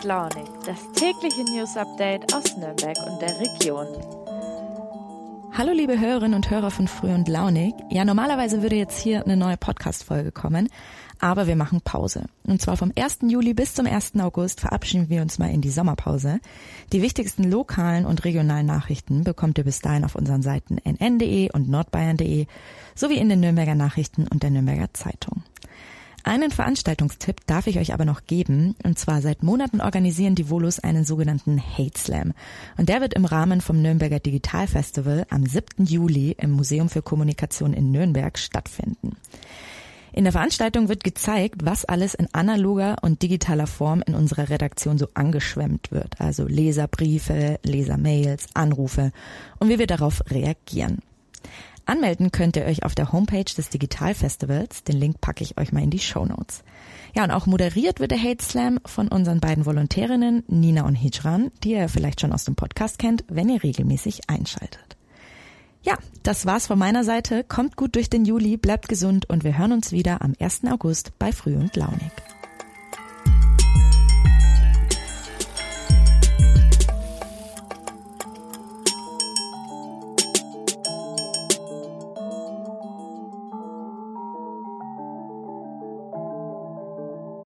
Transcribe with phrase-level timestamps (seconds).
[0.00, 3.86] und Launig, das tägliche News Update aus Nürnberg und der Region.
[5.52, 7.74] Hallo liebe Hörerinnen und Hörer von Früh und Launig.
[7.90, 10.68] Ja, normalerweise würde jetzt hier eine neue Podcast-Folge kommen,
[11.18, 12.24] aber wir machen Pause.
[12.44, 13.18] Und zwar vom 1.
[13.28, 14.12] Juli bis zum 1.
[14.20, 16.40] August verabschieden wir uns mal in die Sommerpause.
[16.92, 21.68] Die wichtigsten lokalen und regionalen Nachrichten bekommt ihr bis dahin auf unseren Seiten nn.de und
[21.68, 22.46] nordbayern.de
[22.94, 25.42] sowie in den Nürnberger Nachrichten und der Nürnberger Zeitung.
[26.22, 28.74] Einen Veranstaltungstipp darf ich euch aber noch geben.
[28.82, 32.32] Und zwar seit Monaten organisieren die Volus einen sogenannten Hate Slam.
[32.76, 35.86] Und der wird im Rahmen vom Nürnberger Digital Festival am 7.
[35.86, 39.16] Juli im Museum für Kommunikation in Nürnberg stattfinden.
[40.12, 44.98] In der Veranstaltung wird gezeigt, was alles in analoger und digitaler Form in unserer Redaktion
[44.98, 46.20] so angeschwemmt wird.
[46.20, 49.12] Also Leserbriefe, Lesermails, Anrufe
[49.60, 50.98] und wie wir darauf reagieren.
[51.90, 54.84] Anmelden könnt ihr euch auf der Homepage des Digitalfestivals.
[54.84, 56.62] Den Link packe ich euch mal in die Show Notes.
[57.14, 61.50] Ja, und auch moderiert wird der Hate Slam von unseren beiden Volontärinnen Nina und Hijran,
[61.64, 64.96] die ihr vielleicht schon aus dem Podcast kennt, wenn ihr regelmäßig einschaltet.
[65.82, 67.42] Ja, das war's von meiner Seite.
[67.42, 70.62] Kommt gut durch den Juli, bleibt gesund und wir hören uns wieder am 1.
[70.70, 72.12] August bei Früh und Launig.